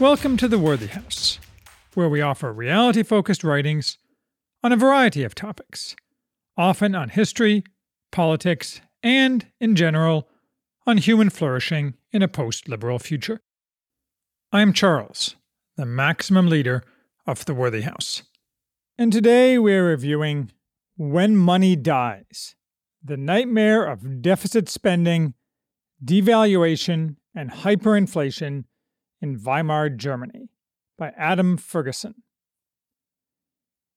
Welcome 0.00 0.38
to 0.38 0.48
the 0.48 0.58
Worthy 0.58 0.86
House, 0.86 1.38
where 1.92 2.08
we 2.08 2.22
offer 2.22 2.50
reality 2.54 3.02
focused 3.02 3.44
writings 3.44 3.98
on 4.64 4.72
a 4.72 4.76
variety 4.76 5.24
of 5.24 5.34
topics, 5.34 5.94
often 6.56 6.94
on 6.94 7.10
history, 7.10 7.64
politics, 8.10 8.80
and, 9.02 9.46
in 9.60 9.76
general, 9.76 10.26
on 10.86 10.96
human 10.96 11.28
flourishing 11.28 11.98
in 12.12 12.22
a 12.22 12.28
post 12.28 12.66
liberal 12.66 12.98
future. 12.98 13.42
I 14.50 14.62
am 14.62 14.72
Charles, 14.72 15.36
the 15.76 15.84
maximum 15.84 16.48
leader 16.48 16.82
of 17.26 17.44
the 17.44 17.52
Worthy 17.52 17.82
House. 17.82 18.22
And 18.96 19.12
today 19.12 19.58
we're 19.58 19.86
reviewing 19.86 20.50
When 20.96 21.36
Money 21.36 21.76
Dies 21.76 22.54
The 23.04 23.18
Nightmare 23.18 23.84
of 23.84 24.22
Deficit 24.22 24.70
Spending, 24.70 25.34
Devaluation, 26.02 27.16
and 27.34 27.50
Hyperinflation 27.50 28.64
in 29.20 29.38
Weimar 29.38 29.88
Germany 29.90 30.48
by 30.98 31.12
Adam 31.16 31.56
Fergusson. 31.56 32.14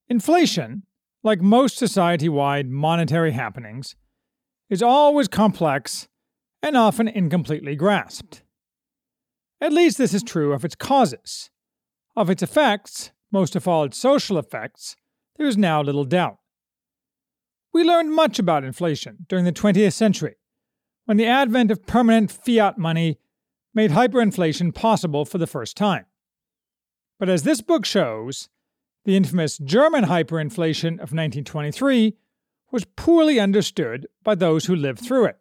Inflation, 0.07 0.83
like 1.23 1.41
most 1.41 1.77
society 1.77 2.29
wide 2.29 2.69
monetary 2.69 3.31
happenings, 3.31 3.95
is 4.69 4.81
always 4.81 5.27
complex 5.27 6.07
and 6.61 6.77
often 6.77 7.07
incompletely 7.07 7.75
grasped. 7.75 8.43
At 9.59 9.73
least 9.73 9.97
this 9.97 10.13
is 10.13 10.23
true 10.23 10.53
of 10.53 10.65
its 10.65 10.75
causes. 10.75 11.49
Of 12.15 12.29
its 12.29 12.43
effects, 12.43 13.11
most 13.31 13.55
of 13.55 13.67
all 13.67 13.83
its 13.83 13.97
social 13.97 14.37
effects, 14.37 14.95
there 15.37 15.47
is 15.47 15.57
now 15.57 15.81
little 15.81 16.05
doubt. 16.05 16.37
We 17.73 17.83
learned 17.83 18.11
much 18.11 18.37
about 18.37 18.63
inflation 18.63 19.25
during 19.27 19.45
the 19.45 19.51
20th 19.51 19.93
century, 19.93 20.35
when 21.05 21.17
the 21.17 21.25
advent 21.25 21.71
of 21.71 21.87
permanent 21.87 22.31
fiat 22.31 22.77
money 22.77 23.17
made 23.73 23.91
hyperinflation 23.91 24.73
possible 24.73 25.25
for 25.25 25.37
the 25.37 25.47
first 25.47 25.75
time. 25.75 26.05
But 27.19 27.29
as 27.29 27.43
this 27.43 27.61
book 27.61 27.85
shows, 27.85 28.49
the 29.05 29.15
infamous 29.15 29.57
German 29.57 30.05
hyperinflation 30.05 30.93
of 30.93 31.11
1923 31.11 32.15
was 32.71 32.85
poorly 32.95 33.39
understood 33.39 34.07
by 34.23 34.35
those 34.35 34.65
who 34.65 34.75
lived 34.75 34.99
through 34.99 35.25
it. 35.25 35.37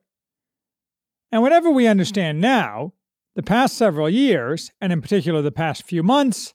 And 1.31 1.43
whatever 1.43 1.71
we 1.71 1.87
understand 1.87 2.41
now, 2.41 2.93
the 3.35 3.43
past 3.43 3.77
several 3.77 4.11
years, 4.11 4.71
and 4.81 4.93
in 4.93 5.01
particular 5.01 5.41
the 5.41 5.51
past 5.51 5.85
few 5.85 6.03
months, 6.03 6.55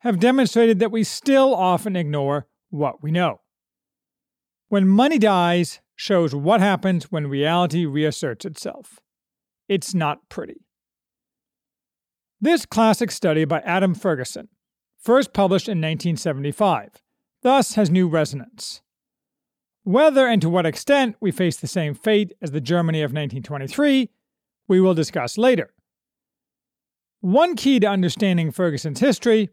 have 0.00 0.18
demonstrated 0.18 0.78
that 0.80 0.90
we 0.90 1.04
still 1.04 1.54
often 1.54 1.94
ignore 1.94 2.46
what 2.70 3.02
we 3.02 3.10
know. 3.12 3.40
When 4.68 4.88
Money 4.88 5.18
Dies 5.18 5.80
shows 6.00 6.34
what 6.34 6.60
happens 6.60 7.12
when 7.12 7.26
reality 7.26 7.84
reasserts 7.84 8.46
itself. 8.46 9.00
It's 9.68 9.94
not 9.94 10.28
pretty. 10.30 10.64
This 12.42 12.64
classic 12.64 13.10
study 13.10 13.44
by 13.44 13.60
Adam 13.60 13.94
Fergusson, 13.94 14.48
first 14.98 15.34
published 15.34 15.68
in 15.68 15.76
1975, 15.78 17.02
thus 17.42 17.74
has 17.74 17.90
new 17.90 18.08
resonance. 18.08 18.80
Whether 19.82 20.26
and 20.26 20.40
to 20.40 20.48
what 20.48 20.64
extent 20.64 21.16
we 21.20 21.32
face 21.32 21.58
the 21.58 21.66
same 21.66 21.92
fate 21.92 22.32
as 22.40 22.52
the 22.52 22.60
Germany 22.62 23.02
of 23.02 23.10
1923, 23.10 24.08
we 24.68 24.80
will 24.80 24.94
discuss 24.94 25.36
later. 25.36 25.74
One 27.20 27.56
key 27.56 27.78
to 27.80 27.86
understanding 27.86 28.52
Fergusson's 28.52 29.00
history 29.00 29.50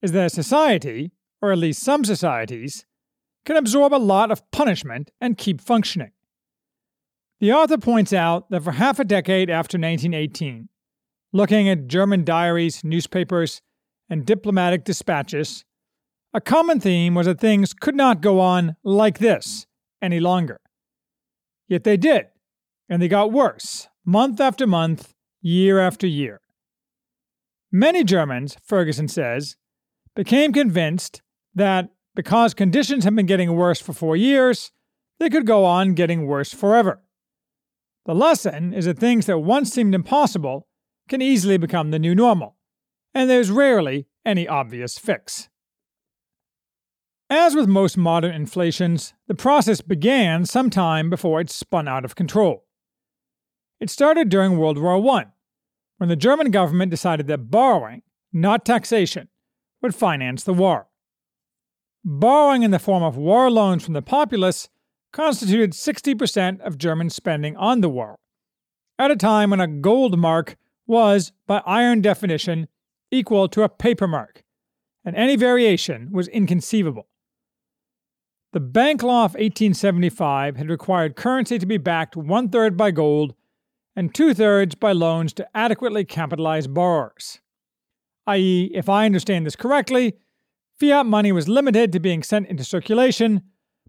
is 0.00 0.12
that 0.12 0.26
a 0.26 0.30
society, 0.30 1.12
or 1.42 1.52
at 1.52 1.58
least 1.58 1.82
some 1.82 2.02
societies, 2.02 2.86
can 3.44 3.58
absorb 3.58 3.92
a 3.92 3.96
lot 3.96 4.30
of 4.30 4.50
punishment 4.52 5.10
and 5.20 5.36
keep 5.36 5.60
functioning. 5.60 6.12
The 7.40 7.52
author 7.52 7.76
points 7.76 8.14
out 8.14 8.48
that 8.48 8.62
for 8.62 8.72
half 8.72 8.98
a 8.98 9.04
decade 9.04 9.50
after 9.50 9.76
1918, 9.76 10.70
looking 11.32 11.68
at 11.68 11.86
German 11.86 12.24
diaries, 12.24 12.84
newspapers, 12.84 13.62
and 14.08 14.26
diplomatic 14.26 14.84
dispatches, 14.84 15.64
a 16.34 16.40
common 16.40 16.80
theme 16.80 17.14
was 17.14 17.26
that 17.26 17.40
things 17.40 17.74
could 17.74 17.94
not 17.94 18.20
go 18.20 18.40
on 18.40 18.76
like 18.84 19.18
this 19.18 19.66
any 20.00 20.20
longer. 20.20 20.58
Yet 21.68 21.84
they 21.84 21.96
did, 21.96 22.26
and 22.88 23.00
they 23.00 23.08
got 23.08 23.32
worse, 23.32 23.88
month 24.04 24.40
after 24.40 24.66
month, 24.66 25.14
year 25.40 25.78
after 25.78 26.06
year. 26.06 26.40
Many 27.70 28.04
Germans, 28.04 28.56
Fergusson 28.68 29.08
says, 29.08 29.56
became 30.14 30.52
convinced 30.52 31.22
that 31.54 31.88
because 32.14 32.52
conditions 32.52 33.04
had 33.04 33.16
been 33.16 33.26
getting 33.26 33.56
worse 33.56 33.80
for 33.80 33.94
four 33.94 34.16
years, 34.16 34.70
they 35.18 35.30
could 35.30 35.46
go 35.46 35.64
on 35.64 35.94
getting 35.94 36.26
worse 36.26 36.52
forever. 36.52 37.02
The 38.04 38.14
lesson 38.14 38.74
is 38.74 38.84
that 38.84 38.98
things 38.98 39.26
that 39.26 39.38
once 39.38 39.72
seemed 39.72 39.94
impossible 39.94 40.66
can 41.12 41.20
easily 41.20 41.58
become 41.58 41.90
the 41.90 41.98
new 41.98 42.14
normal, 42.14 42.56
and 43.12 43.28
there's 43.28 43.50
rarely 43.50 44.06
any 44.24 44.48
obvious 44.48 44.96
fix. 44.96 45.50
As 47.28 47.54
with 47.54 47.68
most 47.68 47.98
modern 47.98 48.34
inflations, 48.34 49.12
the 49.26 49.34
process 49.34 49.82
began 49.82 50.46
sometime 50.46 51.10
before 51.10 51.38
it 51.38 51.50
spun 51.50 51.86
out 51.86 52.06
of 52.06 52.14
control. 52.14 52.64
It 53.78 53.90
started 53.90 54.30
during 54.30 54.56
World 54.56 54.78
War 54.78 54.96
I, 55.18 55.26
when 55.98 56.08
the 56.08 56.16
German 56.16 56.50
government 56.50 56.90
decided 56.90 57.26
that 57.26 57.50
borrowing, 57.50 58.00
not 58.32 58.64
taxation, 58.64 59.28
would 59.82 59.94
finance 59.94 60.44
the 60.44 60.54
war. 60.54 60.88
Borrowing 62.02 62.62
in 62.62 62.70
the 62.70 62.78
form 62.78 63.02
of 63.02 63.18
war 63.18 63.50
loans 63.50 63.84
from 63.84 63.92
the 63.92 64.00
populace 64.00 64.70
constituted 65.12 65.72
60% 65.72 66.60
of 66.60 66.78
German 66.78 67.10
spending 67.10 67.54
on 67.58 67.82
the 67.82 67.90
war, 67.90 68.18
at 68.98 69.10
a 69.10 69.16
time 69.16 69.50
when 69.50 69.60
a 69.60 69.66
gold 69.66 70.18
mark 70.18 70.56
was, 70.92 71.32
by 71.46 71.62
iron 71.66 72.02
definition, 72.02 72.68
equal 73.10 73.48
to 73.48 73.62
a 73.62 73.68
paper 73.68 74.06
mark, 74.06 74.44
and 75.04 75.16
any 75.16 75.34
variation 75.34 76.10
was 76.12 76.28
inconceivable. 76.28 77.08
The 78.52 78.60
Bank 78.60 79.02
Law 79.02 79.24
of 79.24 79.32
1875 79.32 80.56
had 80.56 80.68
required 80.68 81.16
currency 81.16 81.58
to 81.58 81.64
be 81.64 81.78
backed 81.78 82.16
one 82.16 82.50
third 82.50 82.76
by 82.76 82.90
gold 82.90 83.34
and 83.96 84.14
two 84.14 84.34
thirds 84.34 84.74
by 84.74 84.92
loans 84.92 85.32
to 85.34 85.48
adequately 85.54 86.04
capitalize 86.04 86.66
borrowers. 86.66 87.40
I.e., 88.26 88.70
if 88.74 88.90
I 88.90 89.06
understand 89.06 89.46
this 89.46 89.56
correctly, 89.56 90.16
fiat 90.78 91.06
money 91.06 91.32
was 91.32 91.48
limited 91.48 91.92
to 91.92 92.00
being 92.00 92.22
sent 92.22 92.48
into 92.48 92.64
circulation 92.64 93.42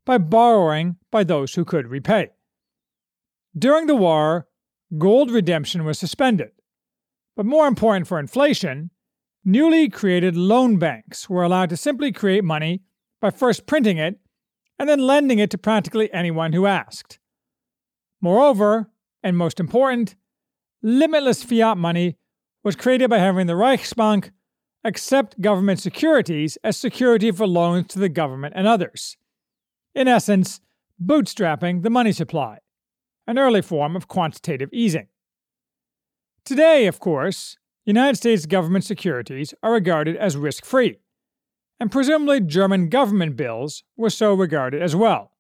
by 0.05 0.17
borrowing 0.17 0.95
by 1.11 1.25
those 1.25 1.55
who 1.55 1.65
could 1.65 1.87
repay. 1.87 2.29
During 3.57 3.87
the 3.87 3.95
war, 3.95 4.47
gold 4.97 5.29
redemption 5.29 5.83
was 5.83 5.99
suspended, 5.99 6.51
but 7.35 7.45
more 7.45 7.67
important 7.67 8.07
for 8.07 8.19
inflation, 8.19 8.91
newly 9.44 9.89
created 9.89 10.35
loan 10.35 10.77
banks 10.77 11.29
were 11.29 11.44
allowed 11.44 11.69
to 11.69 11.77
simply 11.77 12.11
create 12.11 12.44
money 12.44 12.81
by 13.21 13.29
first 13.29 13.66
printing 13.66 13.97
it 13.97 14.19
and 14.79 14.88
then 14.88 14.99
lending 14.99 15.39
it 15.39 15.49
to 15.51 15.57
practically 15.57 16.11
anyone 16.13 16.53
who 16.53 16.66
asked. 16.66 17.19
Moreover, 18.21 18.89
and 19.21 19.38
most 19.38 19.59
important, 19.59 20.16
limitless 20.81 21.44
fiat 21.44 21.77
money 21.77 22.17
was 22.63 22.75
created 22.75 23.09
by 23.09 23.19
having 23.19 23.47
the 23.47 23.53
Reichsbank 23.53 24.31
accept 24.83 25.39
government 25.41 25.79
securities 25.79 26.57
as 26.63 26.77
security 26.77 27.31
for 27.31 27.47
loans 27.47 27.88
to 27.88 28.00
the 28.00 28.09
government 28.09 28.53
and 28.56 28.68
others. 28.68 29.18
In 29.95 30.07
essence, 30.07 30.59
bootstrapping 31.01 31.83
the 31.83 31.89
money 31.89 32.12
supply, 32.12 32.59
an 33.27 33.38
early 33.38 33.62
form 33.62 33.95
of 33.95 34.07
quantitative 34.07 34.69
easing. 34.74 35.07
Today, 36.45 36.88
of 36.88 37.00
course, 37.00 37.56
United 37.86 38.18
States 38.18 38.45
government 38.45 38.84
securities 38.84 39.54
are 39.63 39.72
regarded 39.72 40.18
as 40.18 40.36
risk 40.36 40.66
free, 40.66 41.00
and 41.80 41.90
presumably 41.90 42.42
German 42.42 42.90
government 42.90 43.38
bills 43.38 43.84
were 43.95 44.10
so 44.10 44.34
regarded 44.34 44.81
as 44.81 44.94
well, 44.94 45.31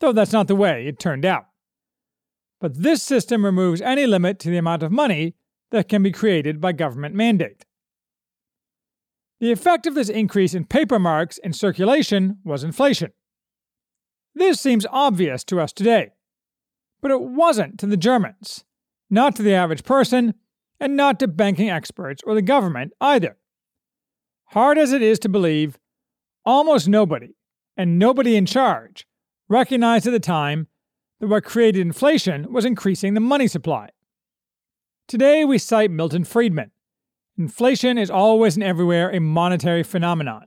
though 0.00 0.12
that's 0.12 0.34
not 0.34 0.48
the 0.48 0.54
way 0.54 0.86
it 0.86 0.98
turned 0.98 1.24
out. 1.24 1.46
But 2.60 2.82
this 2.82 3.02
system 3.02 3.42
removes 3.42 3.80
any 3.80 4.06
limit 4.06 4.38
to 4.40 4.50
the 4.50 4.58
amount 4.58 4.82
of 4.82 4.92
money 4.92 5.34
that 5.70 5.88
can 5.88 6.02
be 6.02 6.12
created 6.12 6.60
by 6.60 6.72
government 6.72 7.14
mandate. 7.14 7.64
The 9.40 9.52
effect 9.52 9.86
of 9.86 9.94
this 9.94 10.10
increase 10.10 10.52
in 10.52 10.66
paper 10.66 10.98
marks 10.98 11.38
in 11.38 11.54
circulation 11.54 12.36
was 12.44 12.64
inflation. 12.64 13.12
This 14.34 14.60
seems 14.60 14.84
obvious 14.90 15.42
to 15.44 15.58
us 15.58 15.72
today, 15.72 16.10
but 17.00 17.10
it 17.10 17.22
wasn't 17.22 17.80
to 17.80 17.86
the 17.86 17.96
Germans, 17.96 18.64
not 19.08 19.34
to 19.36 19.42
the 19.42 19.54
average 19.54 19.84
person, 19.84 20.34
and 20.80 20.96
not 20.96 21.20
to 21.20 21.28
banking 21.28 21.68
experts 21.68 22.22
or 22.26 22.34
the 22.34 22.42
government 22.42 22.92
either. 23.00 23.36
Hard 24.46 24.78
as 24.78 24.92
it 24.92 25.02
is 25.02 25.18
to 25.20 25.28
believe, 25.28 25.78
almost 26.44 26.88
nobody, 26.88 27.36
and 27.76 27.98
nobody 27.98 28.34
in 28.34 28.46
charge, 28.46 29.06
recognized 29.48 30.06
at 30.06 30.10
the 30.10 30.18
time 30.18 30.66
that 31.20 31.28
what 31.28 31.44
created 31.44 31.80
inflation 31.80 32.52
was 32.52 32.64
increasing 32.64 33.14
the 33.14 33.20
money 33.20 33.46
supply. 33.46 33.90
Today 35.06 35.44
we 35.44 35.58
cite 35.58 35.90
Milton 35.90 36.24
Friedman. 36.24 36.70
Inflation 37.36 37.98
is 37.98 38.10
always 38.10 38.56
and 38.56 38.64
everywhere 38.64 39.10
a 39.10 39.20
monetary 39.20 39.82
phenomenon. 39.82 40.46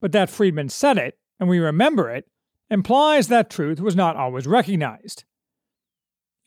But 0.00 0.12
that 0.12 0.30
Friedman 0.30 0.68
said 0.68 0.98
it, 0.98 1.18
and 1.38 1.48
we 1.48 1.58
remember 1.58 2.10
it, 2.10 2.26
implies 2.70 3.28
that 3.28 3.50
truth 3.50 3.80
was 3.80 3.94
not 3.94 4.16
always 4.16 4.46
recognized. 4.46 5.24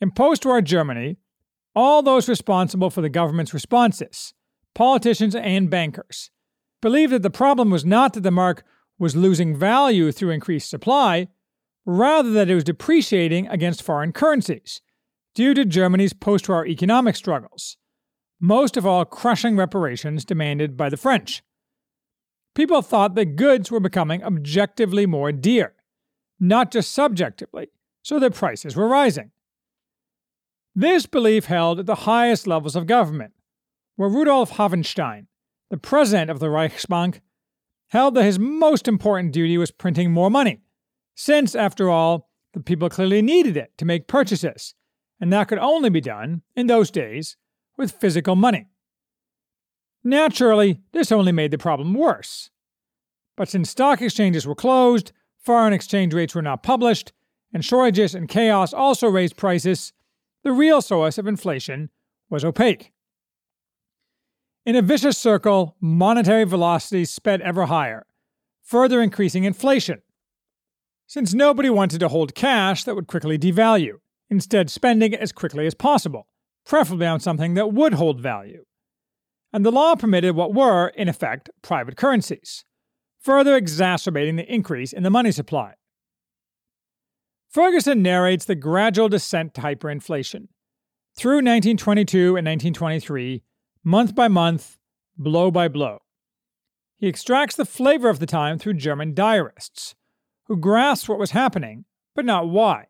In 0.00 0.10
post 0.10 0.44
war 0.44 0.60
Germany, 0.60 1.16
all 1.76 2.02
those 2.02 2.28
responsible 2.28 2.90
for 2.90 3.02
the 3.02 3.10
government's 3.10 3.54
responses 3.54 4.32
politicians, 4.74 5.34
and 5.34 5.70
bankers 5.70 6.30
believed 6.82 7.10
that 7.10 7.22
the 7.22 7.30
problem 7.30 7.70
was 7.70 7.84
not 7.84 8.12
that 8.12 8.20
the 8.20 8.30
mark 8.30 8.62
was 8.98 9.16
losing 9.16 9.56
value 9.56 10.12
through 10.12 10.30
increased 10.30 10.68
supply, 10.68 11.28
rather 11.86 12.30
that 12.30 12.50
it 12.50 12.54
was 12.54 12.64
depreciating 12.64 13.48
against 13.48 13.82
foreign 13.82 14.12
currencies 14.12 14.82
due 15.34 15.54
to 15.54 15.64
Germany's 15.64 16.12
post 16.12 16.48
war 16.48 16.66
economic 16.66 17.16
struggles, 17.16 17.78
most 18.38 18.76
of 18.76 18.84
all 18.84 19.06
crushing 19.06 19.56
reparations 19.56 20.26
demanded 20.26 20.76
by 20.76 20.90
the 20.90 20.96
French. 20.98 21.42
People 22.54 22.82
thought 22.82 23.14
that 23.14 23.36
goods 23.36 23.70
were 23.70 23.80
becoming 23.80 24.22
objectively 24.22 25.06
more 25.06 25.32
dear, 25.32 25.74
not 26.38 26.70
just 26.70 26.92
subjectively, 26.92 27.68
so 28.02 28.18
their 28.18 28.30
prices 28.30 28.76
were 28.76 28.88
rising. 28.88 29.30
This 30.78 31.06
belief 31.06 31.46
held 31.46 31.80
at 31.80 31.86
the 31.86 32.04
highest 32.04 32.46
levels 32.46 32.76
of 32.76 32.86
government, 32.86 33.32
where 33.94 34.10
Rudolf 34.10 34.52
Havenstein, 34.52 35.26
the 35.70 35.78
president 35.78 36.30
of 36.30 36.38
the 36.38 36.48
Reichsbank, 36.48 37.20
held 37.88 38.14
that 38.14 38.24
his 38.24 38.38
most 38.38 38.86
important 38.86 39.32
duty 39.32 39.56
was 39.56 39.70
printing 39.70 40.10
more 40.10 40.30
money, 40.30 40.60
since, 41.14 41.54
after 41.54 41.88
all, 41.88 42.28
the 42.52 42.60
people 42.60 42.90
clearly 42.90 43.22
needed 43.22 43.56
it 43.56 43.72
to 43.78 43.86
make 43.86 44.06
purchases, 44.06 44.74
and 45.18 45.32
that 45.32 45.48
could 45.48 45.58
only 45.58 45.88
be 45.88 46.02
done, 46.02 46.42
in 46.54 46.66
those 46.66 46.90
days, 46.90 47.38
with 47.78 47.92
physical 47.92 48.36
money. 48.36 48.68
Naturally, 50.04 50.82
this 50.92 51.10
only 51.10 51.32
made 51.32 51.52
the 51.52 51.58
problem 51.58 51.94
worse. 51.94 52.50
But 53.34 53.48
since 53.48 53.70
stock 53.70 54.02
exchanges 54.02 54.46
were 54.46 54.54
closed, 54.54 55.12
foreign 55.38 55.72
exchange 55.72 56.12
rates 56.12 56.34
were 56.34 56.42
not 56.42 56.62
published, 56.62 57.14
and 57.50 57.64
shortages 57.64 58.14
and 58.14 58.28
chaos 58.28 58.74
also 58.74 59.08
raised 59.08 59.38
prices, 59.38 59.94
the 60.46 60.52
real 60.52 60.80
source 60.80 61.18
of 61.18 61.26
inflation 61.26 61.90
was 62.30 62.44
opaque. 62.44 62.92
In 64.64 64.76
a 64.76 64.80
vicious 64.80 65.18
circle, 65.18 65.74
monetary 65.80 66.44
velocity 66.44 67.04
sped 67.04 67.40
ever 67.40 67.66
higher, 67.66 68.06
further 68.62 69.02
increasing 69.02 69.42
inflation. 69.42 70.02
Since 71.08 71.34
nobody 71.34 71.68
wanted 71.68 71.98
to 71.98 72.08
hold 72.08 72.36
cash 72.36 72.84
that 72.84 72.94
would 72.94 73.08
quickly 73.08 73.36
devalue, 73.36 73.94
instead, 74.30 74.70
spending 74.70 75.14
it 75.14 75.20
as 75.20 75.32
quickly 75.32 75.66
as 75.66 75.74
possible, 75.74 76.28
preferably 76.64 77.08
on 77.08 77.18
something 77.18 77.54
that 77.54 77.72
would 77.72 77.94
hold 77.94 78.20
value 78.20 78.64
and 79.52 79.66
the 79.66 79.72
law 79.72 79.96
permitted 79.96 80.36
what 80.36 80.54
were, 80.54 80.88
in 80.88 81.08
effect, 81.08 81.50
private 81.60 81.96
currencies, 81.96 82.64
further 83.18 83.56
exacerbating 83.56 84.36
the 84.36 84.52
increase 84.52 84.92
in 84.92 85.02
the 85.02 85.10
money 85.10 85.32
supply. 85.32 85.74
Fergusson 87.56 88.02
narrates 88.02 88.44
the 88.44 88.54
gradual 88.54 89.08
descent 89.08 89.54
to 89.54 89.62
hyperinflation. 89.62 90.48
Through 91.16 91.36
1922 91.36 92.36
and 92.36 92.46
1923, 92.46 93.42
month 93.82 94.14
by 94.14 94.28
month, 94.28 94.76
blow 95.16 95.50
by 95.50 95.68
blow. 95.68 96.00
He 96.98 97.06
extracts 97.06 97.56
the 97.56 97.64
flavor 97.64 98.10
of 98.10 98.18
the 98.18 98.26
time 98.26 98.58
through 98.58 98.74
German 98.74 99.14
diarists, 99.14 99.94
who 100.48 100.58
grasped 100.58 101.08
what 101.08 101.18
was 101.18 101.30
happening, 101.30 101.86
but 102.14 102.26
not 102.26 102.46
why. 102.46 102.88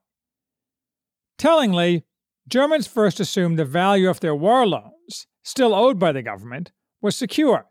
Tellingly, 1.38 2.04
Germans 2.48 2.88
first 2.88 3.20
assumed 3.20 3.60
the 3.60 3.64
value 3.64 4.10
of 4.10 4.18
their 4.18 4.34
war 4.34 4.66
loans 4.66 5.28
still 5.44 5.76
owed 5.76 6.00
by 6.00 6.10
the 6.10 6.22
government, 6.22 6.72
was 7.00 7.14
secure, 7.14 7.66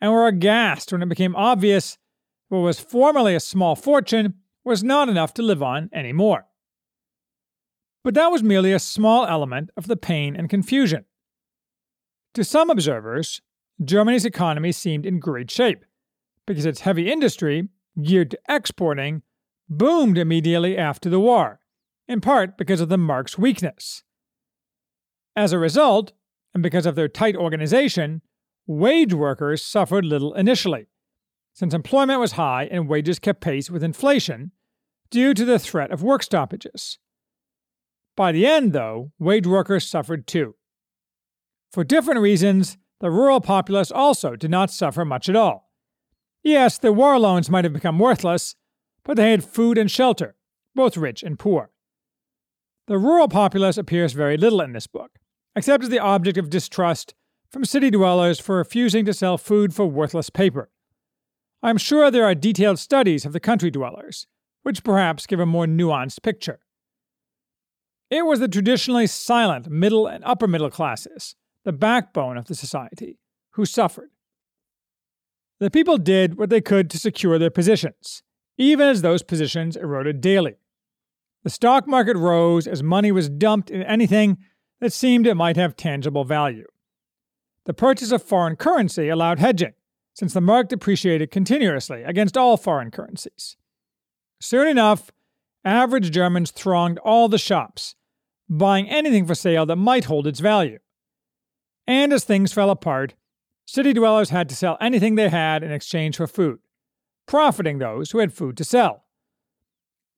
and 0.00 0.10
were 0.10 0.26
aghast 0.26 0.92
when 0.92 1.02
it 1.02 1.10
became 1.10 1.36
obvious 1.36 1.98
what 2.48 2.60
was 2.60 2.80
formerly 2.80 3.34
a 3.34 3.40
small 3.40 3.76
fortune 3.76 4.41
was 4.64 4.84
not 4.84 5.08
enough 5.08 5.34
to 5.34 5.42
live 5.42 5.62
on 5.62 5.90
anymore. 5.92 6.46
But 8.04 8.14
that 8.14 8.32
was 8.32 8.42
merely 8.42 8.72
a 8.72 8.78
small 8.78 9.26
element 9.26 9.70
of 9.76 9.86
the 9.86 9.96
pain 9.96 10.34
and 10.36 10.50
confusion. 10.50 11.04
To 12.34 12.44
some 12.44 12.70
observers, 12.70 13.40
Germany's 13.82 14.24
economy 14.24 14.72
seemed 14.72 15.06
in 15.06 15.20
great 15.20 15.50
shape 15.50 15.84
because 16.46 16.66
its 16.66 16.80
heavy 16.80 17.10
industry, 17.10 17.68
geared 18.02 18.30
to 18.32 18.38
exporting, 18.48 19.22
boomed 19.68 20.18
immediately 20.18 20.76
after 20.76 21.08
the 21.08 21.20
war, 21.20 21.60
in 22.08 22.20
part 22.20 22.58
because 22.58 22.80
of 22.80 22.88
the 22.88 22.98
mark's 22.98 23.38
weakness. 23.38 24.02
As 25.36 25.52
a 25.52 25.58
result, 25.58 26.12
and 26.54 26.62
because 26.62 26.86
of 26.86 26.94
their 26.94 27.08
tight 27.08 27.36
organization, 27.36 28.22
wage 28.66 29.14
workers 29.14 29.64
suffered 29.64 30.04
little 30.04 30.34
initially, 30.34 30.88
since 31.52 31.74
employment 31.74 32.20
was 32.20 32.32
high 32.32 32.64
and 32.70 32.88
wages 32.88 33.18
kept 33.18 33.40
pace 33.40 33.70
with 33.70 33.82
inflation 33.82 34.52
due 35.10 35.34
to 35.34 35.44
the 35.44 35.58
threat 35.58 35.90
of 35.90 36.02
work 36.02 36.22
stoppages. 36.22 36.98
By 38.16 38.32
the 38.32 38.46
end, 38.46 38.72
though, 38.72 39.12
wage 39.18 39.46
workers 39.46 39.86
suffered 39.86 40.26
too. 40.26 40.56
For 41.70 41.84
different 41.84 42.20
reasons, 42.20 42.76
the 43.00 43.10
rural 43.10 43.40
populace 43.40 43.90
also 43.90 44.36
did 44.36 44.50
not 44.50 44.70
suffer 44.70 45.04
much 45.04 45.28
at 45.28 45.36
all. 45.36 45.70
Yes, 46.42 46.78
their 46.78 46.92
war 46.92 47.18
loans 47.18 47.50
might 47.50 47.64
have 47.64 47.72
become 47.72 47.98
worthless, 47.98 48.56
but 49.04 49.16
they 49.16 49.30
had 49.30 49.44
food 49.44 49.78
and 49.78 49.90
shelter, 49.90 50.34
both 50.74 50.96
rich 50.96 51.22
and 51.22 51.38
poor. 51.38 51.70
The 52.88 52.98
rural 52.98 53.28
populace 53.28 53.78
appears 53.78 54.12
very 54.12 54.36
little 54.36 54.60
in 54.60 54.72
this 54.72 54.86
book, 54.86 55.12
except 55.54 55.84
as 55.84 55.90
the 55.90 55.98
object 55.98 56.36
of 56.36 56.50
distrust 56.50 57.14
from 57.50 57.64
city 57.64 57.90
dwellers 57.90 58.40
for 58.40 58.56
refusing 58.56 59.04
to 59.04 59.14
sell 59.14 59.38
food 59.38 59.74
for 59.74 59.86
worthless 59.86 60.30
paper. 60.30 60.70
I 61.62 61.70
am 61.70 61.78
sure 61.78 62.10
there 62.10 62.24
are 62.24 62.34
detailed 62.34 62.80
studies 62.80 63.24
of 63.24 63.32
the 63.32 63.40
country 63.40 63.70
dwellers, 63.70 64.26
which 64.62 64.82
perhaps 64.82 65.26
give 65.26 65.38
a 65.38 65.46
more 65.46 65.66
nuanced 65.66 66.22
picture. 66.22 66.60
It 68.10 68.26
was 68.26 68.40
the 68.40 68.48
traditionally 68.48 69.06
silent 69.06 69.70
middle 69.70 70.06
and 70.06 70.24
upper 70.24 70.48
middle 70.48 70.70
classes, 70.70 71.36
the 71.64 71.72
backbone 71.72 72.36
of 72.36 72.46
the 72.46 72.54
society, 72.54 73.18
who 73.52 73.64
suffered. 73.64 74.10
The 75.60 75.70
people 75.70 75.98
did 75.98 76.36
what 76.36 76.50
they 76.50 76.60
could 76.60 76.90
to 76.90 76.98
secure 76.98 77.38
their 77.38 77.50
positions, 77.50 78.24
even 78.58 78.88
as 78.88 79.02
those 79.02 79.22
positions 79.22 79.76
eroded 79.76 80.20
daily. 80.20 80.56
The 81.44 81.50
stock 81.50 81.86
market 81.86 82.16
rose 82.16 82.66
as 82.66 82.82
money 82.82 83.12
was 83.12 83.28
dumped 83.28 83.70
in 83.70 83.82
anything 83.84 84.38
that 84.80 84.92
seemed 84.92 85.26
it 85.26 85.36
might 85.36 85.56
have 85.56 85.76
tangible 85.76 86.24
value. 86.24 86.66
The 87.66 87.74
purchase 87.74 88.10
of 88.10 88.22
foreign 88.22 88.56
currency 88.56 89.08
allowed 89.08 89.38
hedging, 89.38 89.74
since 90.14 90.34
the 90.34 90.40
mark 90.40 90.68
depreciated 90.68 91.30
continuously 91.30 92.02
against 92.02 92.36
all 92.36 92.56
foreign 92.56 92.90
currencies. 92.90 93.56
Soon 94.40 94.68
enough, 94.68 95.10
average 95.64 96.10
Germans 96.10 96.50
thronged 96.50 96.98
all 96.98 97.28
the 97.28 97.38
shops, 97.38 97.94
buying 98.48 98.88
anything 98.88 99.26
for 99.26 99.34
sale 99.34 99.64
that 99.66 99.76
might 99.76 100.04
hold 100.04 100.26
its 100.26 100.40
value. 100.40 100.78
And 101.86 102.12
as 102.12 102.24
things 102.24 102.52
fell 102.52 102.70
apart, 102.70 103.14
city 103.64 103.92
dwellers 103.92 104.30
had 104.30 104.48
to 104.48 104.56
sell 104.56 104.76
anything 104.80 105.14
they 105.14 105.28
had 105.28 105.62
in 105.62 105.72
exchange 105.72 106.16
for 106.16 106.26
food, 106.26 106.58
profiting 107.26 107.78
those 107.78 108.10
who 108.10 108.18
had 108.18 108.32
food 108.32 108.56
to 108.58 108.64
sell. 108.64 109.04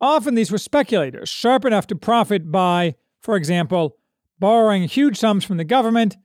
Often 0.00 0.34
these 0.34 0.50
were 0.50 0.58
speculators 0.58 1.28
sharp 1.28 1.64
enough 1.64 1.86
to 1.86 1.96
profit 1.96 2.50
by, 2.50 2.96
for 3.20 3.36
example, 3.36 3.96
borrowing 4.38 4.82
huge 4.82 5.18
sums 5.18 5.44
from 5.44 5.56
the 5.56 5.64
government, 5.64 6.16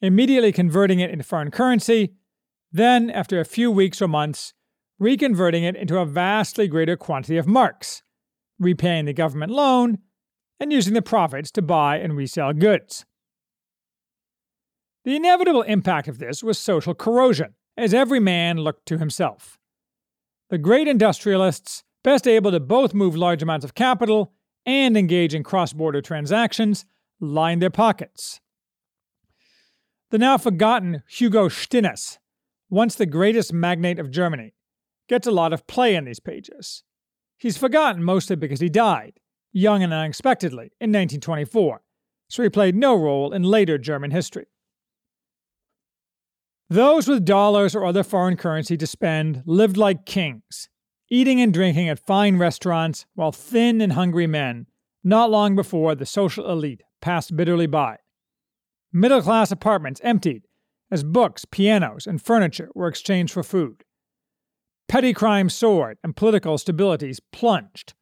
immediately 0.00 0.52
converting 0.52 1.00
it 1.00 1.10
into 1.10 1.24
foreign 1.24 1.50
currency, 1.50 2.14
then, 2.70 3.10
after 3.10 3.40
a 3.40 3.44
few 3.44 3.70
weeks 3.70 4.02
or 4.02 4.08
months, 4.08 4.52
reconverting 5.00 5.62
it 5.62 5.76
into 5.76 5.98
a 5.98 6.04
vastly 6.04 6.68
greater 6.68 6.96
quantity 6.96 7.36
of 7.36 7.46
marks, 7.46 8.02
repaying 8.58 9.04
the 9.04 9.12
government 9.12 9.52
loan, 9.52 9.98
and 10.60 10.72
using 10.72 10.94
the 10.94 11.02
profits 11.02 11.50
to 11.52 11.62
buy 11.62 11.98
and 11.98 12.16
resell 12.16 12.52
goods. 12.52 13.06
The 15.04 15.16
inevitable 15.16 15.62
impact 15.62 16.08
of 16.08 16.18
this 16.18 16.42
was 16.42 16.58
social 16.58 16.94
corrosion, 16.94 17.54
as 17.76 17.94
every 17.94 18.20
man 18.20 18.58
looked 18.58 18.86
to 18.86 18.98
himself. 18.98 19.58
The 20.50 20.58
great 20.58 20.88
industrialists, 20.88 21.84
best 22.02 22.26
able 22.26 22.50
to 22.50 22.60
both 22.60 22.94
move 22.94 23.16
large 23.16 23.42
amounts 23.42 23.64
of 23.64 23.74
capital 23.74 24.32
and 24.66 24.96
engage 24.96 25.34
in 25.34 25.44
cross 25.44 25.72
border 25.72 26.02
transactions, 26.02 26.84
line 27.20 27.60
their 27.60 27.70
pockets. 27.70 28.40
The 30.10 30.18
now 30.18 30.38
forgotten 30.38 31.02
Hugo 31.08 31.48
Stinnes, 31.48 32.18
once 32.70 32.94
the 32.94 33.06
greatest 33.06 33.52
magnate 33.52 33.98
of 33.98 34.10
Germany, 34.10 34.54
gets 35.08 35.26
a 35.26 35.32
lot 35.32 35.52
of 35.52 35.66
play 35.66 35.94
in 35.94 36.04
these 36.04 36.20
pages. 36.20 36.84
He's 37.38 37.56
forgotten 37.56 38.02
mostly 38.02 38.36
because 38.36 38.60
he 38.60 38.68
died, 38.68 39.20
young 39.52 39.82
and 39.82 39.92
unexpectedly, 39.92 40.72
in 40.80 40.90
1924, 40.90 41.82
so 42.28 42.42
he 42.42 42.48
played 42.48 42.74
no 42.74 42.94
role 42.94 43.32
in 43.32 43.42
later 43.42 43.78
German 43.78 44.10
history. 44.10 44.46
Those 46.70 47.08
with 47.08 47.24
dollars 47.24 47.74
or 47.74 47.86
other 47.86 48.02
foreign 48.02 48.36
currency 48.36 48.76
to 48.76 48.86
spend 48.86 49.42
lived 49.46 49.78
like 49.78 50.04
kings, 50.04 50.68
eating 51.10 51.40
and 51.40 51.54
drinking 51.54 51.88
at 51.88 51.98
fine 51.98 52.36
restaurants 52.36 53.06
while 53.14 53.32
thin 53.32 53.80
and 53.80 53.94
hungry 53.94 54.26
men, 54.26 54.66
not 55.02 55.30
long 55.30 55.56
before 55.56 55.94
the 55.94 56.04
social 56.04 56.50
elite 56.50 56.82
passed 57.00 57.34
bitterly 57.34 57.66
by. 57.66 57.96
Middle 58.92 59.22
class 59.22 59.50
apartments 59.50 60.00
emptied 60.04 60.42
as 60.90 61.04
books, 61.04 61.44
pianos, 61.44 62.06
and 62.06 62.22
furniture 62.22 62.70
were 62.74 62.88
exchanged 62.88 63.32
for 63.32 63.42
food. 63.42 63.84
Petty 64.88 65.12
crime 65.12 65.50
soared 65.50 65.98
and 66.02 66.16
political 66.16 66.56
stabilities 66.56 67.20
plunged. 67.32 67.94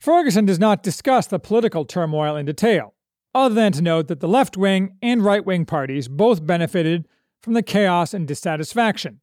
Fergusson 0.00 0.46
does 0.46 0.58
not 0.58 0.82
discuss 0.82 1.26
the 1.26 1.38
political 1.38 1.84
turmoil 1.84 2.36
in 2.36 2.46
detail, 2.46 2.94
other 3.34 3.54
than 3.54 3.72
to 3.72 3.82
note 3.82 4.08
that 4.08 4.20
the 4.20 4.28
left 4.28 4.56
wing 4.56 4.96
and 5.02 5.24
right 5.24 5.44
wing 5.44 5.64
parties 5.66 6.08
both 6.08 6.46
benefited 6.46 7.06
from 7.42 7.54
the 7.54 7.62
chaos 7.62 8.14
and 8.14 8.26
dissatisfaction, 8.26 9.20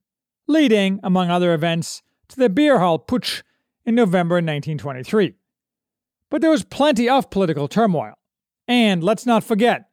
leading, 0.47 0.99
among 1.03 1.29
other 1.29 1.53
events, 1.53 2.01
to 2.27 2.37
the 2.37 2.49
beer 2.49 2.79
hall 2.79 2.99
putsch 2.99 3.41
in 3.85 3.95
November 3.95 4.35
1923. 4.35 5.33
But 6.29 6.41
there 6.41 6.51
was 6.51 6.63
plenty 6.63 7.09
of 7.09 7.29
political 7.29 7.67
turmoil. 7.67 8.13
And 8.67 9.03
let's 9.03 9.25
not 9.25 9.43
forget, 9.43 9.89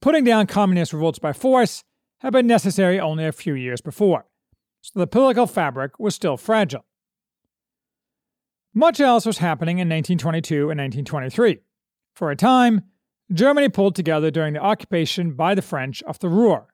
putting 0.00 0.24
down 0.24 0.46
communist 0.46 0.92
revolts 0.92 1.18
by 1.18 1.32
force 1.32 1.84
had 2.20 2.32
been 2.32 2.46
necessary 2.46 3.00
only 3.00 3.24
a 3.24 3.32
few 3.32 3.54
years 3.54 3.80
before, 3.80 4.26
so 4.82 4.98
the 4.98 5.06
political 5.06 5.46
fabric 5.46 5.98
was 5.98 6.14
still 6.14 6.36
fragile. 6.36 6.84
Much 8.74 9.00
else 9.00 9.26
was 9.26 9.38
happening 9.38 9.78
in 9.78 9.88
1922 9.88 10.70
and 10.70 10.78
1923. 10.78 11.58
For 12.14 12.30
a 12.30 12.36
time, 12.36 12.82
Germany 13.32 13.68
pulled 13.68 13.94
together 13.94 14.30
during 14.30 14.54
the 14.54 14.60
occupation 14.60 15.34
by 15.34 15.54
the 15.54 15.62
French 15.62 16.02
of 16.04 16.18
the 16.18 16.28
Ruhr. 16.28 16.68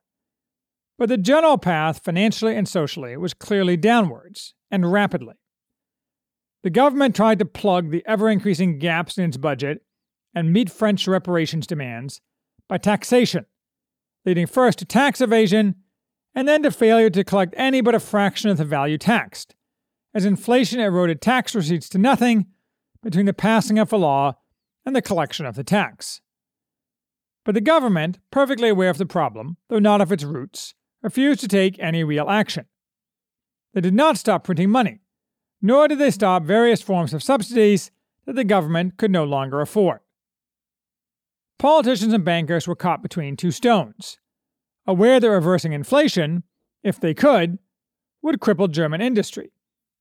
But 0.97 1.09
the 1.09 1.17
general 1.17 1.57
path, 1.57 2.03
financially 2.03 2.55
and 2.55 2.67
socially, 2.67 3.15
was 3.17 3.33
clearly 3.33 3.77
downwards, 3.77 4.53
and 4.71 4.91
rapidly. 4.91 5.35
The 6.63 6.69
government 6.69 7.15
tried 7.15 7.39
to 7.39 7.45
plug 7.45 7.91
the 7.91 8.03
ever 8.05 8.29
increasing 8.29 8.79
gaps 8.79 9.17
in 9.17 9.25
its 9.25 9.37
budget 9.37 9.81
and 10.33 10.51
meet 10.51 10.69
French 10.69 11.07
reparations 11.07 11.67
demands 11.67 12.21
by 12.67 12.77
taxation, 12.77 13.45
leading 14.25 14.47
first 14.47 14.79
to 14.79 14.85
tax 14.85 15.21
evasion 15.21 15.75
and 16.35 16.47
then 16.47 16.63
to 16.63 16.71
failure 16.71 17.09
to 17.09 17.23
collect 17.23 17.53
any 17.57 17.81
but 17.81 17.95
a 17.95 17.99
fraction 17.99 18.49
of 18.49 18.57
the 18.57 18.65
value 18.65 18.97
taxed, 18.97 19.55
as 20.13 20.25
inflation 20.25 20.79
eroded 20.79 21.21
tax 21.21 21.55
receipts 21.55 21.89
to 21.89 21.97
nothing 21.97 22.45
between 23.01 23.25
the 23.25 23.33
passing 23.33 23.79
of 23.79 23.91
a 23.91 23.97
law 23.97 24.37
and 24.85 24.95
the 24.95 25.01
collection 25.01 25.45
of 25.45 25.55
the 25.55 25.63
tax. 25.63 26.21
But 27.43 27.55
the 27.55 27.61
government, 27.61 28.19
perfectly 28.29 28.69
aware 28.69 28.89
of 28.89 28.97
the 28.97 29.05
problem, 29.05 29.57
though 29.69 29.79
not 29.79 30.01
of 30.01 30.11
its 30.11 30.23
roots, 30.23 30.75
refused 31.01 31.39
to 31.39 31.47
take 31.47 31.79
any 31.79 32.03
real 32.03 32.29
action. 32.29 32.65
They 33.73 33.81
did 33.81 33.93
not 33.93 34.17
stop 34.17 34.43
printing 34.43 34.69
money, 34.69 35.01
nor 35.61 35.87
did 35.87 35.99
they 35.99 36.11
stop 36.11 36.43
various 36.43 36.81
forms 36.81 37.13
of 37.13 37.23
subsidies 37.23 37.91
that 38.25 38.35
the 38.35 38.43
government 38.43 38.97
could 38.97 39.11
no 39.11 39.23
longer 39.23 39.61
afford. 39.61 39.99
Politicians 41.59 42.13
and 42.13 42.23
bankers 42.23 42.67
were 42.67 42.75
caught 42.75 43.01
between 43.01 43.35
two 43.35 43.51
stones, 43.51 44.19
aware 44.85 45.19
that 45.19 45.29
reversing 45.29 45.73
inflation, 45.73 46.43
if 46.83 46.99
they 46.99 47.15
could, 47.15 47.57
would 48.21 48.39
cripple 48.39 48.69
German 48.69 49.01
industry, 49.01 49.51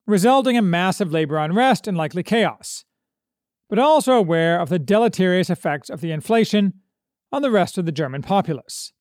resulting 0.06 0.56
in 0.56 0.68
massive 0.68 1.12
labor 1.12 1.38
unrest 1.38 1.86
and 1.86 1.96
likely 1.96 2.22
chaos, 2.22 2.84
but 3.70 3.78
also 3.78 4.12
aware 4.12 4.60
of 4.60 4.68
the 4.68 4.78
deleterious 4.78 5.48
effects 5.48 5.88
of 5.88 6.02
the 6.02 6.12
inflation 6.12 6.74
on 7.32 7.40
the 7.40 7.50
rest 7.50 7.78
of 7.78 7.86
the 7.86 7.92
German 7.92 8.20
populace. 8.20 8.92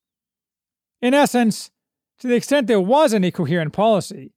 In 1.01 1.13
essence, 1.13 1.71
to 2.19 2.27
the 2.27 2.35
extent 2.35 2.67
there 2.67 2.79
was 2.79 3.13
any 3.13 3.31
coherent 3.31 3.73
policy, 3.73 4.33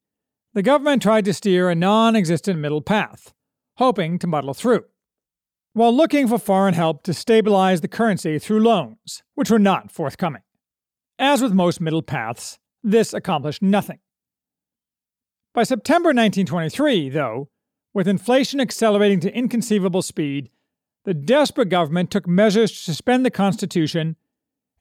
the 0.55 0.63
government 0.63 1.03
tried 1.03 1.25
to 1.27 1.33
steer 1.33 1.71
a 1.71 1.75
non 1.75 2.17
existent 2.17 2.59
middle 2.59 2.83
path, 2.83 3.33
hoping 3.77 4.19
to 4.19 4.27
muddle 4.27 4.55
through, 4.55 4.85
while 5.79 5.97
looking 5.97 6.27
for 6.27 6.39
foreign 6.39 6.75
help 6.75 7.05
to 7.05 7.15
stabilize 7.15 7.83
the 7.83 7.87
currency 7.89 8.37
through 8.41 8.59
loans, 8.59 9.23
which 9.37 9.49
were 9.49 9.61
not 9.61 9.93
forthcoming. 9.93 10.43
As 11.21 11.41
with 11.41 11.53
most 11.53 11.81
middle 11.81 12.03
paths, 12.03 12.59
this 12.83 13.15
accomplished 13.15 13.63
nothing. 13.63 14.01
By 15.55 15.63
September 15.63 16.09
1923, 16.09 17.11
though, 17.11 17.49
with 17.95 18.09
inflation 18.09 18.61
accelerating 18.61 19.21
to 19.21 19.33
inconceivable 19.33 20.03
speed 20.03 20.51
the 21.05 21.15
desperate 21.15 21.69
government 21.69 22.11
took 22.11 22.27
measures 22.27 22.73
to 22.73 22.79
suspend 22.79 23.25
the 23.25 23.31
Constitution 23.31 24.17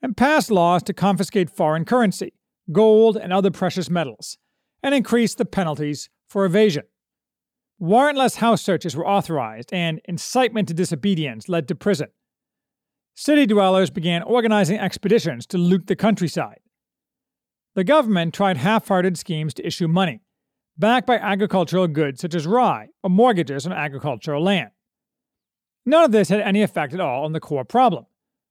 and 0.01 0.17
passed 0.17 0.49
laws 0.49 0.81
to 0.83 0.93
confiscate 0.93 1.49
foreign 1.49 1.85
currency, 1.85 2.33
gold, 2.71 3.15
and 3.15 3.31
other 3.31 3.51
precious 3.51 3.89
metals, 3.89 4.39
and 4.81 4.95
increase 4.95 5.35
the 5.35 5.45
penalties 5.45 6.09
for 6.27 6.43
evasion. 6.43 6.83
Warrantless 7.81 8.37
house 8.37 8.61
searches 8.61 8.95
were 8.95 9.07
authorized, 9.07 9.71
and 9.71 10.01
incitement 10.05 10.67
to 10.67 10.73
disobedience 10.73 11.47
led 11.47 11.67
to 11.67 11.75
prison. 11.75 12.07
City 13.13 13.45
dwellers 13.45 13.89
began 13.89 14.23
organizing 14.23 14.79
expeditions 14.79 15.45
to 15.47 15.57
loot 15.57 15.87
the 15.87 15.95
countryside. 15.95 16.59
The 17.75 17.83
government 17.83 18.33
tried 18.33 18.57
half 18.57 18.87
hearted 18.87 19.17
schemes 19.17 19.53
to 19.55 19.65
issue 19.65 19.87
money, 19.87 20.21
backed 20.77 21.05
by 21.05 21.17
agricultural 21.17 21.87
goods 21.87 22.21
such 22.21 22.33
as 22.33 22.47
rye 22.47 22.87
or 23.03 23.11
mortgages 23.11 23.67
on 23.67 23.73
agricultural 23.73 24.43
land. 24.43 24.71
None 25.85 26.03
of 26.03 26.11
this 26.11 26.29
had 26.29 26.41
any 26.41 26.63
effect 26.63 26.93
at 26.93 26.99
all 26.99 27.25
on 27.25 27.33
the 27.33 27.39
core 27.39 27.63
problem, 27.63 28.07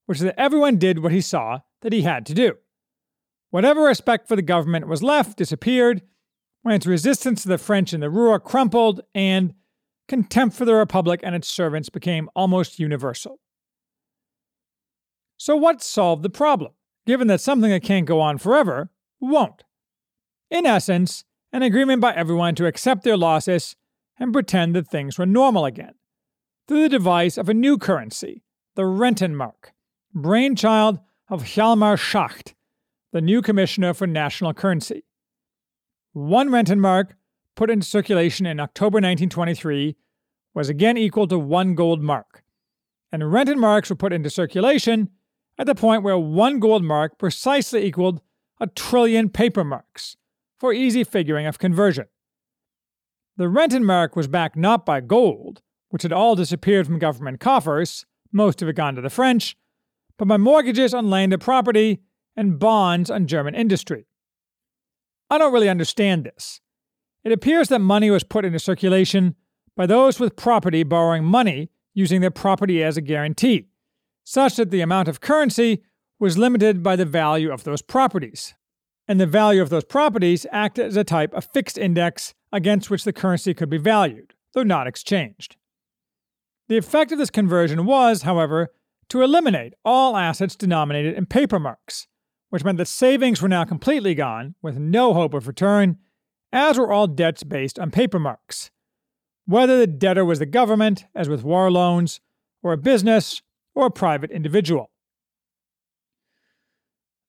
which 0.07 0.19
is 0.19 0.25
that 0.25 0.41
everyone 0.41 0.79
did 0.79 1.01
what 1.01 1.13
he 1.13 1.21
saw 1.21 1.61
that 1.83 1.93
he 1.93 2.03
had 2.03 2.25
to 2.27 2.35
do. 2.35 2.55
Whatever 3.51 3.83
respect 3.83 4.29
for 4.29 4.37
the 4.37 4.43
government 4.43 4.87
was 4.87 5.03
left 5.03 5.37
disappeared 5.37 6.03
when 6.67 6.81
resistance 6.85 7.43
to 7.43 7.49
the 7.49 7.59
French 7.59 7.95
in 7.95 8.01
the 8.01 8.11
Ruhr 8.11 8.41
crumpled 8.41 9.01
and 9.15 9.55
contempt 10.09 10.57
for 10.57 10.65
the 10.65 10.75
Republic 10.75 11.21
and 11.23 11.33
its 11.33 11.47
servants 11.47 11.89
became 11.89 12.29
almost 12.35 12.81
universal. 12.81 13.39
So, 15.37 15.55
what 15.55 15.81
solved 15.81 16.25
the 16.25 16.29
problem, 16.29 16.73
given 17.07 17.29
that 17.29 17.41
something 17.41 17.71
that 17.71 17.85
can't 17.85 18.05
go 18.05 18.21
on 18.21 18.39
forever 18.39 18.91
won't? 19.21 19.63
In 20.51 20.67
essence, 20.67 21.23
an 21.53 21.63
agreement 21.63 22.01
by 22.01 22.13
everyone 22.13 22.57
to 22.57 22.67
accept 22.67 23.05
their 23.05 23.17
losses 23.17 23.77
and 24.19 24.33
pretend 24.33 24.75
that 24.75 24.89
things 24.89 25.21
were 25.21 25.25
normal 25.25 25.67
again 25.67 25.95
through 26.67 26.83
the 26.83 26.89
device 26.89 27.39
of 27.39 27.49
a 27.49 27.55
new 27.55 27.79
currency, 27.79 28.43
the 28.75 28.83
Rentenmark, 28.83 29.71
brainchild 30.13 30.99
of 31.29 31.45
Hjalmar 31.45 31.97
Schacht, 31.97 32.55
the 33.13 33.21
new 33.21 33.41
commissioner 33.41 33.95
for 33.95 34.09
national 34.09 34.53
currency. 34.53 35.05
One 36.17 36.49
Rentenmark, 36.49 37.11
put 37.57 37.69
into 37.69 37.87
circulation 37.87 38.47
in 38.47 38.59
October 38.59 38.97
1923, 38.97 39.97
was 40.55 40.71
again 40.71 40.97
equal 40.97 41.29
to 41.29 41.39
one 41.39 41.75
gold 41.75 42.03
mark, 42.03 42.43
and 43.13 43.23
Rentenmarks 43.23 43.91
were 43.91 43.97
put 43.97 44.15
into 44.15 44.31
circulation 44.31 45.11
at 45.59 45.67
the 45.67 45.75
point 45.75 46.03
where 46.03 46.17
one 46.17 46.59
gold 46.59 46.83
mark 46.83 47.19
precisely 47.19 47.85
equaled 47.85 48.23
a 48.59 48.67
trillion 48.67 49.29
paper 49.29 49.63
marks, 49.63 50.17
for 50.59 50.73
easy 50.73 51.05
figuring 51.05 51.45
of 51.45 51.59
conversion. 51.59 52.07
The 53.37 53.51
Rentenmark 53.51 54.17
was 54.17 54.27
backed 54.27 54.57
not 54.57 54.87
by 54.87 55.03
gold, 55.03 55.61
which 55.91 56.03
had 56.03 56.15
all 56.15 56.35
disappeared 56.35 56.87
from 56.87 56.99
government 56.99 57.41
coffers, 57.41 58.07
most 58.33 58.63
of 58.63 58.71
it 58.71 58.77
gone 58.77 58.95
to 58.95 59.03
the 59.03 59.11
French, 59.11 59.55
but 60.17 60.29
by 60.29 60.39
mortgages 60.39 60.95
on 60.95 61.11
landed 61.11 61.43
property 61.43 62.01
and 62.35 62.59
bonds 62.59 63.11
on 63.11 63.27
German 63.27 63.55
industry. 63.55 64.07
I 65.31 65.39
don't 65.39 65.53
really 65.53 65.69
understand 65.69 66.25
this. 66.25 66.61
It 67.25 67.33
appears 67.33 67.69
that 67.69 67.81
money 67.81 68.11
was 68.11 68.23
put 68.23 68.45
into 68.45 68.59
circulation 68.59 69.35
by 69.77 69.87
those 69.87 70.21
with 70.21 70.37
property 70.37 70.83
borrowing 70.85 71.25
money 71.25 71.71
using 71.95 72.21
their 72.21 72.31
property 72.31 72.83
as 72.85 72.97
a 72.97 73.01
guarantee, 73.01 73.67
such 74.23 74.57
that 74.57 74.71
the 74.71 74.81
amount 74.81 75.09
of 75.09 75.21
currency 75.21 75.83
was 76.19 76.39
limited 76.39 76.83
by 76.83 76.97
the 76.97 77.05
value 77.05 77.51
of 77.51 77.65
those 77.65 77.83
properties. 77.83 78.55
And 79.09 79.21
the 79.21 79.27
value 79.27 79.63
of 79.63 79.71
those 79.71 79.85
properties 79.85 80.47
acted 80.51 80.87
as 80.87 80.97
a 80.97 81.05
type 81.05 81.33
of 81.35 81.49
fixed 81.53 81.79
index 81.79 82.35
against 82.53 82.91
which 82.91 83.05
the 83.05 83.13
currency 83.13 83.55
could 83.55 83.71
be 83.71 83.79
valued, 83.79 84.35
though 84.53 84.63
not 84.63 84.87
exchanged. 84.87 85.57
The 86.69 86.77
effect 86.77 87.13
of 87.13 87.19
this 87.19 87.31
conversion 87.31 87.87
was, 87.87 88.23
however, 88.23 88.73
to 89.09 89.23
eliminate 89.23 89.75
all 89.85 90.17
assets 90.17 90.57
denominated 90.57 91.15
in 91.15 91.27
paper 91.27 91.61
marks, 91.61 92.09
which 92.51 92.65
meant 92.65 92.79
that 92.79 92.89
savings 92.89 93.43
were 93.43 93.49
now 93.49 93.65
completely 93.65 94.15
gone, 94.15 94.55
with 94.63 94.79
no 94.79 95.15
hope 95.15 95.35
of 95.35 95.47
return, 95.47 95.99
as 96.53 96.79
were 96.79 96.93
all 96.93 97.07
debts 97.07 97.43
based 97.43 97.79
on 97.79 97.91
paper 97.91 98.19
marks. 98.19 98.71
Whether 99.47 99.79
the 99.79 99.87
debtor 99.87 100.25
was 100.25 100.39
the 100.39 100.47
government, 100.47 101.07
as 101.15 101.29
with 101.29 101.45
war 101.45 101.71
loans, 101.71 102.21
or 102.63 102.73
a 102.73 102.79
business, 102.79 103.43
or 103.75 103.87
a 103.87 103.91
private 103.91 104.31
individual. 104.31 104.91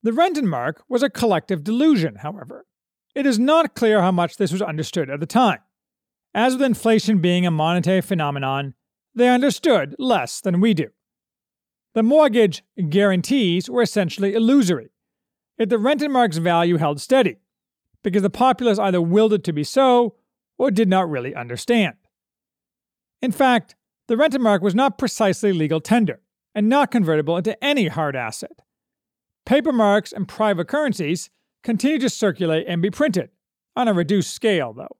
The 0.04 0.12
Rentenmark 0.12 0.82
was 0.88 1.04
a 1.04 1.10
collective 1.10 1.64
delusion, 1.64 2.16
however. 2.16 2.66
It 3.14 3.26
is 3.26 3.40
not 3.40 3.76
clear 3.76 4.02
how 4.02 4.12
much 4.12 4.38
this 4.38 4.52
was 4.52 4.62
understood 4.62 5.10
at 5.10 5.20
the 5.20 5.26
time. 5.26 5.60
As 6.34 6.54
with 6.54 6.62
inflation 6.62 7.20
being 7.20 7.46
a 7.46 7.52
monetary 7.52 8.02
phenomenon, 8.02 8.76
they 9.16 9.28
understood 9.28 9.96
less 9.98 10.40
than 10.40 10.62
we 10.62 10.74
do. 10.74 10.90
The 11.96 12.04
mortgage 12.04 12.64
guarantees 12.90 13.70
were 13.70 13.82
essentially 13.82 14.36
illusory, 14.36 14.92
yet 15.58 15.70
the 15.70 15.78
Rentenmark's 15.78 16.38
value 16.38 16.78
held 16.78 17.02
steady, 17.02 17.38
because 18.04 18.22
the 18.22 18.30
populace 18.30 18.80
either 18.80 19.02
willed 19.02 19.34
it 19.34 19.44
to 19.46 19.54
be 19.54 19.64
so 19.64 20.16
or 20.58 20.72
did 20.72 20.90
not 20.90 21.10
really 21.10 21.36
understand. 21.36 21.96
In 23.22 23.32
fact, 23.32 23.76
the 24.08 24.16
Rentenmark 24.16 24.62
was 24.62 24.76
not 24.76 24.98
precisely 24.98 25.52
legal 25.52 25.82
tender 25.82 26.22
and 26.56 26.70
not 26.70 26.92
convertible 26.92 27.38
into 27.38 27.62
any 27.64 27.88
hard 27.88 28.16
asset. 28.16 28.62
Paper 29.46 29.72
marks 29.72 30.12
and 30.12 30.28
private 30.28 30.68
currencies 30.68 31.30
continued 31.64 32.02
to 32.02 32.10
circulate 32.10 32.66
and 32.68 32.82
be 32.82 32.90
printed, 32.90 33.30
on 33.76 33.88
a 33.88 33.94
reduced 33.94 34.34
scale, 34.34 34.74
though. 34.74 34.98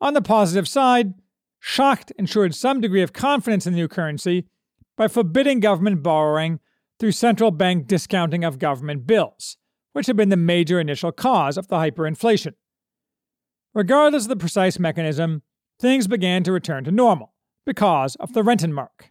On 0.00 0.14
the 0.14 0.22
positive 0.22 0.68
side, 0.68 1.14
Schacht 1.60 2.10
ensured 2.18 2.54
some 2.54 2.80
degree 2.80 3.02
of 3.02 3.12
confidence 3.12 3.66
in 3.66 3.72
the 3.72 3.78
new 3.78 3.88
currency 3.88 4.48
by 4.96 5.08
forbidding 5.08 5.60
government 5.60 6.02
borrowing 6.02 6.60
through 7.02 7.10
central 7.10 7.50
bank 7.50 7.88
discounting 7.88 8.44
of 8.44 8.60
government 8.60 9.08
bills, 9.08 9.56
which 9.92 10.06
had 10.06 10.16
been 10.16 10.28
the 10.28 10.36
major 10.36 10.78
initial 10.78 11.10
cause 11.10 11.58
of 11.58 11.66
the 11.66 11.74
hyperinflation. 11.74 12.52
Regardless 13.74 14.22
of 14.22 14.28
the 14.28 14.36
precise 14.36 14.78
mechanism, 14.78 15.42
things 15.80 16.06
began 16.06 16.44
to 16.44 16.52
return 16.52 16.84
to 16.84 16.92
normal 16.92 17.34
because 17.66 18.14
of 18.20 18.34
the 18.34 18.42
Rentenmark. 18.42 19.10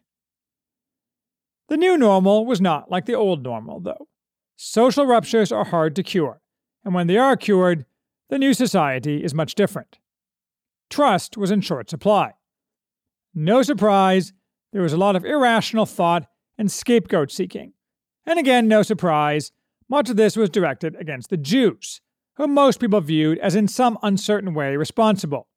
The 1.67 1.75
new 1.75 1.98
normal 1.98 2.45
was 2.45 2.62
not 2.62 2.89
like 2.89 3.07
the 3.07 3.13
old 3.13 3.43
normal, 3.43 3.81
though. 3.81 4.07
Social 4.55 5.05
ruptures 5.05 5.51
are 5.51 5.65
hard 5.65 5.93
to 5.98 6.01
cure, 6.01 6.39
and 6.86 6.93
when 6.93 7.07
they 7.07 7.17
are 7.17 7.36
cured, 7.36 7.86
the 8.29 8.39
new 8.39 8.53
society 8.53 9.21
is 9.21 9.33
much 9.33 9.53
different. 9.53 10.00
Trust 10.89 11.36
was 11.36 11.51
in 11.51 11.60
short 11.60 11.89
supply. 11.89 12.36
No 13.36 13.62
surprise, 13.63 14.31
there 14.71 14.81
was 14.81 14.93
a 14.93 14.98
lot 14.98 15.17
of 15.17 15.25
irrational 15.25 15.86
thought 15.86 16.25
and 16.57 16.71
scapegoat 16.71 17.31
seeking. 17.31 17.74
And 18.25 18.39
again, 18.39 18.67
no 18.67 18.83
surprise, 18.83 19.51
much 19.89 20.09
of 20.09 20.15
this 20.15 20.37
was 20.37 20.49
directed 20.49 20.95
against 20.95 21.29
the 21.29 21.37
Jews, 21.37 22.01
whom 22.37 22.53
most 22.53 22.79
people 22.79 23.01
viewed 23.01 23.37
as 23.39 23.55
in 23.55 23.67
some 23.67 23.97
uncertain 24.03 24.53
way 24.53 24.75
responsible. 24.77 25.47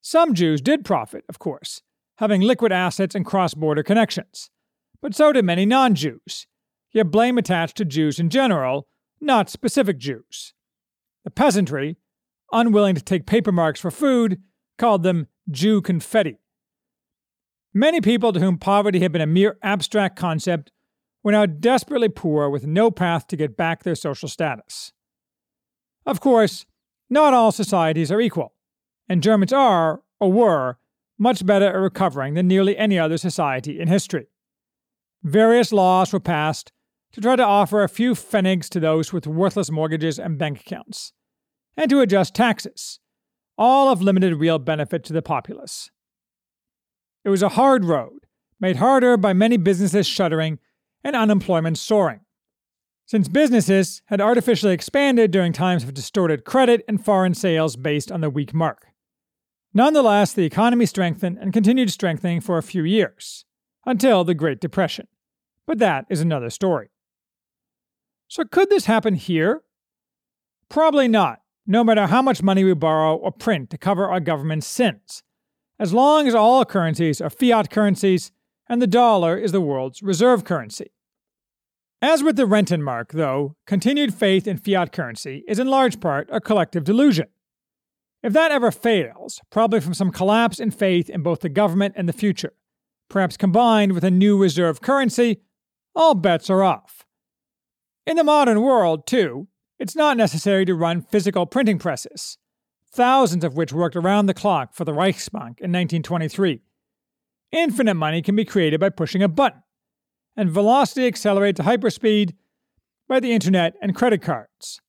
Some 0.00 0.34
Jews 0.34 0.60
did 0.60 0.84
profit, 0.84 1.24
of 1.28 1.38
course, 1.38 1.82
having 2.16 2.40
liquid 2.40 2.72
assets 2.72 3.14
and 3.14 3.26
cross 3.26 3.54
border 3.54 3.82
connections, 3.82 4.50
but 5.00 5.14
so 5.14 5.32
did 5.32 5.44
many 5.44 5.66
non 5.66 5.94
Jews, 5.94 6.46
yet 6.92 7.10
blame 7.10 7.38
attached 7.38 7.76
to 7.76 7.84
Jews 7.84 8.18
in 8.18 8.30
general, 8.30 8.88
not 9.20 9.50
specific 9.50 9.98
Jews. 9.98 10.54
The 11.24 11.30
peasantry, 11.30 11.96
unwilling 12.52 12.94
to 12.94 13.02
take 13.02 13.26
paper 13.26 13.52
marks 13.52 13.80
for 13.80 13.90
food, 13.90 14.40
called 14.78 15.02
them 15.02 15.26
Jew 15.50 15.82
confetti. 15.82 16.38
Many 17.74 18.00
people 18.00 18.32
to 18.32 18.40
whom 18.40 18.58
poverty 18.58 19.00
had 19.00 19.12
been 19.12 19.20
a 19.20 19.26
mere 19.26 19.58
abstract 19.62 20.16
concept 20.16 20.72
were 21.28 21.32
now 21.32 21.44
desperately 21.44 22.08
poor 22.08 22.48
with 22.48 22.66
no 22.66 22.90
path 22.90 23.26
to 23.26 23.36
get 23.36 23.54
back 23.54 23.82
their 23.82 23.94
social 23.94 24.30
status. 24.30 24.94
Of 26.06 26.20
course, 26.20 26.64
not 27.10 27.34
all 27.34 27.52
societies 27.52 28.10
are 28.10 28.18
equal, 28.18 28.54
and 29.10 29.22
Germans 29.22 29.52
are, 29.52 30.00
or 30.20 30.32
were, 30.32 30.78
much 31.18 31.44
better 31.44 31.66
at 31.66 31.78
recovering 31.78 32.32
than 32.32 32.48
nearly 32.48 32.78
any 32.78 32.98
other 32.98 33.18
society 33.18 33.78
in 33.78 33.88
history. 33.88 34.28
Various 35.22 35.70
laws 35.70 36.14
were 36.14 36.18
passed 36.18 36.72
to 37.12 37.20
try 37.20 37.36
to 37.36 37.44
offer 37.44 37.82
a 37.82 37.90
few 37.90 38.14
pfennigs 38.14 38.70
to 38.70 38.80
those 38.80 39.12
with 39.12 39.26
worthless 39.26 39.70
mortgages 39.70 40.18
and 40.18 40.38
bank 40.38 40.60
accounts, 40.60 41.12
and 41.76 41.90
to 41.90 42.00
adjust 42.00 42.34
taxes, 42.34 43.00
all 43.58 43.92
of 43.92 44.00
limited 44.00 44.34
real 44.36 44.58
benefit 44.58 45.04
to 45.04 45.12
the 45.12 45.20
populace. 45.20 45.90
It 47.22 47.28
was 47.28 47.42
a 47.42 47.50
hard 47.50 47.84
road, 47.84 48.20
made 48.58 48.76
harder 48.76 49.18
by 49.18 49.34
many 49.34 49.58
businesses 49.58 50.06
shuttering 50.06 50.58
and 51.08 51.16
unemployment 51.16 51.78
soaring. 51.78 52.20
Since 53.06 53.28
businesses 53.28 54.02
had 54.06 54.20
artificially 54.20 54.74
expanded 54.74 55.30
during 55.30 55.54
times 55.54 55.82
of 55.82 55.94
distorted 55.94 56.44
credit 56.44 56.84
and 56.86 57.02
foreign 57.02 57.32
sales 57.32 57.76
based 57.76 58.12
on 58.12 58.20
the 58.20 58.28
weak 58.28 58.52
mark. 58.52 58.88
Nonetheless, 59.72 60.34
the 60.34 60.44
economy 60.44 60.84
strengthened 60.84 61.38
and 61.38 61.52
continued 61.52 61.90
strengthening 61.90 62.40
for 62.40 62.58
a 62.58 62.62
few 62.62 62.84
years, 62.84 63.46
until 63.86 64.24
the 64.24 64.34
Great 64.34 64.60
Depression. 64.60 65.08
But 65.66 65.78
that 65.78 66.04
is 66.10 66.20
another 66.20 66.50
story. 66.50 66.90
So, 68.28 68.44
could 68.44 68.68
this 68.68 68.84
happen 68.84 69.14
here? 69.14 69.62
Probably 70.68 71.08
not, 71.08 71.40
no 71.66 71.82
matter 71.82 72.06
how 72.06 72.20
much 72.20 72.42
money 72.42 72.64
we 72.64 72.74
borrow 72.74 73.16
or 73.16 73.32
print 73.32 73.70
to 73.70 73.78
cover 73.78 74.10
our 74.10 74.20
government's 74.20 74.66
sins, 74.66 75.22
as 75.78 75.94
long 75.94 76.28
as 76.28 76.34
all 76.34 76.66
currencies 76.66 77.22
are 77.22 77.30
fiat 77.30 77.70
currencies 77.70 78.32
and 78.68 78.82
the 78.82 78.86
dollar 78.86 79.36
is 79.36 79.52
the 79.52 79.60
world's 79.60 80.02
reserve 80.02 80.44
currency. 80.44 80.90
As 82.00 82.22
with 82.22 82.36
the 82.36 82.46
Rentenmark, 82.46 83.10
though, 83.10 83.56
continued 83.66 84.14
faith 84.14 84.46
in 84.46 84.56
fiat 84.56 84.92
currency 84.92 85.42
is 85.48 85.58
in 85.58 85.66
large 85.66 85.98
part 85.98 86.28
a 86.30 86.40
collective 86.40 86.84
delusion. 86.84 87.26
If 88.22 88.32
that 88.34 88.52
ever 88.52 88.70
fails, 88.70 89.40
probably 89.50 89.80
from 89.80 89.94
some 89.94 90.12
collapse 90.12 90.60
in 90.60 90.70
faith 90.70 91.10
in 91.10 91.22
both 91.22 91.40
the 91.40 91.48
government 91.48 91.94
and 91.96 92.08
the 92.08 92.12
future, 92.12 92.52
perhaps 93.08 93.36
combined 93.36 93.92
with 93.92 94.04
a 94.04 94.12
new 94.12 94.40
reserve 94.40 94.80
currency, 94.80 95.40
all 95.94 96.14
bets 96.14 96.48
are 96.48 96.62
off. 96.62 97.04
In 98.06 98.16
the 98.16 98.24
modern 98.24 98.62
world, 98.62 99.04
too, 99.06 99.48
it's 99.80 99.96
not 99.96 100.16
necessary 100.16 100.64
to 100.66 100.74
run 100.74 101.02
physical 101.02 101.46
printing 101.46 101.80
presses, 101.80 102.38
thousands 102.92 103.42
of 103.42 103.56
which 103.56 103.72
worked 103.72 103.96
around 103.96 104.26
the 104.26 104.34
clock 104.34 104.72
for 104.72 104.84
the 104.84 104.92
Reichsbank 104.92 105.60
in 105.60 105.72
1923. 105.72 106.60
Infinite 107.50 107.94
money 107.94 108.22
can 108.22 108.36
be 108.36 108.44
created 108.44 108.78
by 108.78 108.88
pushing 108.88 109.22
a 109.22 109.28
button, 109.28 109.62
and 110.38 110.48
velocity 110.48 111.04
accelerate 111.04 111.56
to 111.56 111.64
hyperspeed 111.64 112.32
by 113.08 113.18
the 113.18 113.32
internet 113.32 113.74
and 113.82 113.96
credit 113.96 114.22
cards. 114.22 114.80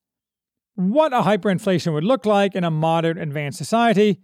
What 0.76 1.12
a 1.12 1.22
hyperinflation 1.22 1.92
would 1.92 2.04
look 2.04 2.24
like 2.24 2.54
in 2.54 2.64
a 2.64 2.70
modern 2.70 3.18
advanced 3.18 3.58
society, 3.58 4.22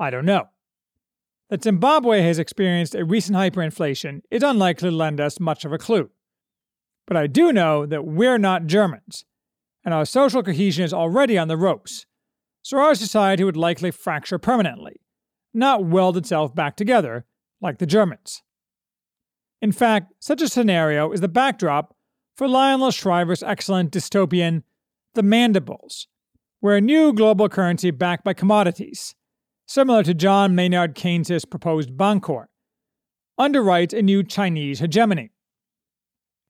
I 0.00 0.10
don't 0.10 0.26
know. 0.26 0.48
That 1.48 1.62
Zimbabwe 1.62 2.22
has 2.22 2.40
experienced 2.40 2.96
a 2.96 3.04
recent 3.04 3.38
hyperinflation 3.38 4.22
is 4.32 4.42
unlikely 4.42 4.90
to 4.90 4.96
lend 4.96 5.20
us 5.20 5.38
much 5.38 5.64
of 5.64 5.72
a 5.72 5.78
clue. 5.78 6.10
But 7.06 7.16
I 7.16 7.28
do 7.28 7.52
know 7.52 7.86
that 7.86 8.04
we're 8.04 8.38
not 8.38 8.66
Germans, 8.66 9.24
and 9.84 9.94
our 9.94 10.04
social 10.04 10.42
cohesion 10.42 10.84
is 10.84 10.92
already 10.92 11.38
on 11.38 11.46
the 11.46 11.56
ropes, 11.56 12.04
so 12.62 12.78
our 12.78 12.96
society 12.96 13.44
would 13.44 13.56
likely 13.56 13.92
fracture 13.92 14.38
permanently, 14.38 15.00
not 15.52 15.84
weld 15.84 16.16
itself 16.16 16.52
back 16.52 16.76
together 16.76 17.26
like 17.60 17.78
the 17.78 17.86
Germans. 17.86 18.42
In 19.60 19.72
fact, 19.72 20.12
such 20.20 20.42
a 20.42 20.48
scenario 20.48 21.10
is 21.12 21.20
the 21.20 21.28
backdrop 21.28 21.96
for 22.36 22.48
Lionel 22.48 22.90
Shriver's 22.90 23.42
excellent 23.42 23.92
dystopian 23.92 24.62
The 25.14 25.22
Mandibles, 25.22 26.08
where 26.60 26.76
a 26.76 26.80
new 26.80 27.12
global 27.12 27.48
currency 27.48 27.90
backed 27.90 28.24
by 28.24 28.34
commodities, 28.34 29.14
similar 29.66 30.02
to 30.02 30.14
John 30.14 30.54
Maynard 30.54 30.94
Keynes' 30.94 31.44
proposed 31.44 31.96
Bancor, 31.96 32.46
underwrites 33.38 33.96
a 33.96 34.02
new 34.02 34.22
Chinese 34.22 34.80
hegemony. 34.80 35.30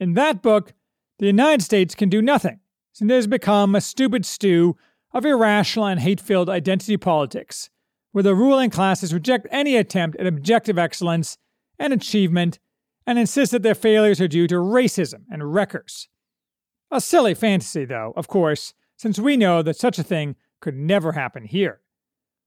In 0.00 0.14
that 0.14 0.42
book, 0.42 0.72
the 1.18 1.26
United 1.26 1.62
States 1.62 1.94
can 1.94 2.08
do 2.08 2.20
nothing, 2.20 2.60
since 2.92 3.10
it 3.10 3.14
has 3.14 3.26
become 3.26 3.74
a 3.74 3.80
stupid 3.80 4.26
stew 4.26 4.76
of 5.12 5.24
irrational 5.24 5.86
and 5.86 6.00
hate 6.00 6.20
filled 6.20 6.50
identity 6.50 6.96
politics, 6.96 7.70
where 8.12 8.24
the 8.24 8.34
ruling 8.34 8.70
classes 8.70 9.14
reject 9.14 9.46
any 9.50 9.76
attempt 9.76 10.16
at 10.18 10.26
objective 10.26 10.78
excellence 10.78 11.38
and 11.78 11.92
achievement 11.92 12.58
and 13.06 13.18
insist 13.18 13.52
that 13.52 13.62
their 13.62 13.74
failures 13.74 14.20
are 14.20 14.28
due 14.28 14.46
to 14.46 14.56
racism 14.56 15.24
and 15.30 15.54
wreckers. 15.54 16.08
A 16.90 17.00
silly 17.00 17.34
fantasy, 17.34 17.84
though, 17.84 18.12
of 18.16 18.28
course, 18.28 18.74
since 18.96 19.18
we 19.18 19.36
know 19.36 19.62
that 19.62 19.76
such 19.76 19.98
a 19.98 20.02
thing 20.02 20.36
could 20.60 20.76
never 20.76 21.12
happen 21.12 21.44
here. 21.44 21.80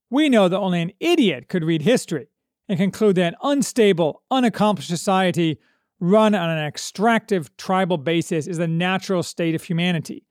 We 0.09 0.29
know 0.29 0.47
that 0.47 0.57
only 0.57 0.81
an 0.81 0.93
idiot 0.99 1.49
could 1.49 1.63
read 1.63 1.81
history 1.81 2.27
and 2.69 2.79
conclude 2.79 3.15
that 3.17 3.33
an 3.33 3.39
unstable, 3.43 4.23
unaccomplished 4.31 4.89
society 4.89 5.59
run 5.99 6.35
on 6.35 6.49
an 6.49 6.65
extractive 6.65 7.55
tribal 7.57 7.97
basis 7.97 8.47
is 8.47 8.57
the 8.57 8.67
natural 8.67 9.23
state 9.23 9.55
of 9.55 9.63
humanity. 9.63 10.25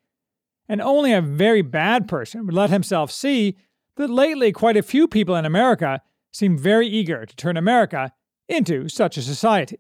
And 0.68 0.80
only 0.80 1.12
a 1.12 1.20
very 1.20 1.62
bad 1.62 2.08
person 2.08 2.46
would 2.46 2.54
let 2.54 2.70
himself 2.70 3.10
see 3.10 3.56
that 3.96 4.10
lately 4.10 4.52
quite 4.52 4.76
a 4.76 4.82
few 4.82 5.08
people 5.08 5.34
in 5.36 5.44
America 5.44 6.00
seem 6.32 6.58
very 6.58 6.86
eager 6.86 7.24
to 7.24 7.36
turn 7.36 7.56
America 7.56 8.12
into 8.48 8.88
such 8.88 9.16
a 9.16 9.22
society. 9.22 9.78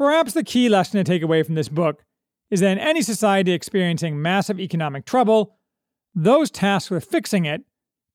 Perhaps 0.00 0.32
the 0.32 0.42
key 0.42 0.70
lesson 0.70 0.96
to 0.96 1.04
take 1.04 1.20
away 1.20 1.42
from 1.42 1.56
this 1.56 1.68
book 1.68 2.06
is 2.50 2.60
that 2.60 2.72
in 2.72 2.78
any 2.78 3.02
society 3.02 3.52
experiencing 3.52 4.22
massive 4.22 4.58
economic 4.58 5.04
trouble, 5.04 5.58
those 6.14 6.50
tasked 6.50 6.90
with 6.90 7.04
fixing 7.04 7.44
it, 7.44 7.64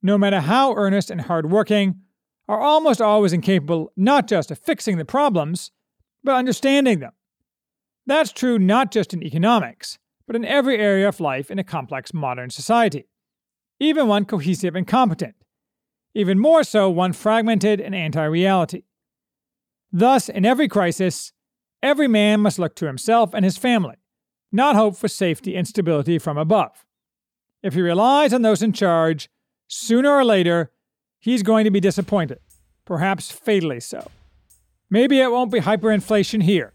no 0.01 0.17
matter 0.17 0.39
how 0.39 0.73
earnest 0.73 1.11
and 1.11 1.21
hardworking, 1.21 2.01
are 2.49 2.59
almost 2.59 3.01
always 3.01 3.33
incapable 3.33 3.93
not 3.95 4.27
just 4.27 4.49
of 4.49 4.57
fixing 4.57 4.97
the 4.97 5.05
problems, 5.05 5.69
but 6.23 6.33
understanding 6.33 7.01
them. 7.01 7.11
That's 8.07 8.31
true 8.31 8.57
not 8.57 8.91
just 8.91 9.13
in 9.13 9.21
economics, 9.21 9.99
but 10.25 10.35
in 10.35 10.43
every 10.43 10.79
area 10.79 11.07
of 11.07 11.19
life 11.19 11.51
in 11.51 11.59
a 11.59 11.63
complex 11.63 12.15
modern 12.15 12.49
society, 12.49 13.05
even 13.79 14.07
one 14.07 14.25
cohesive 14.25 14.75
and 14.75 14.87
competent, 14.87 15.35
even 16.15 16.39
more 16.39 16.63
so 16.63 16.89
one 16.89 17.13
fragmented 17.13 17.79
and 17.79 17.93
anti 17.93 18.23
reality. 18.23 18.85
Thus, 19.91 20.29
in 20.29 20.45
every 20.45 20.67
crisis, 20.67 21.31
every 21.85 22.07
man 22.07 22.39
must 22.39 22.57
look 22.57 22.75
to 22.75 22.87
himself 22.87 23.33
and 23.33 23.45
his 23.45 23.57
family, 23.57 23.95
not 24.51 24.75
hope 24.75 24.97
for 24.97 25.07
safety 25.07 25.55
and 25.55 25.67
stability 25.67 26.17
from 26.17 26.37
above. 26.37 26.83
If 27.61 27.75
he 27.75 27.81
relies 27.81 28.33
on 28.33 28.41
those 28.41 28.63
in 28.63 28.73
charge, 28.73 29.29
sooner 29.67 30.09
or 30.09 30.25
later, 30.25 30.71
he's 31.19 31.43
going 31.43 31.63
to 31.65 31.71
be 31.71 31.79
disappointed, 31.79 32.39
perhaps 32.85 33.31
fatally 33.31 33.79
so. 33.79 34.09
Maybe 34.89 35.19
it 35.19 35.31
won't 35.31 35.51
be 35.51 35.59
hyperinflation 35.59 36.43
here, 36.43 36.73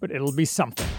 but 0.00 0.12
it'll 0.12 0.34
be 0.34 0.44
something. 0.44 0.91